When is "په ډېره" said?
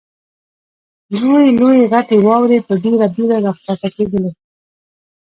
2.67-3.07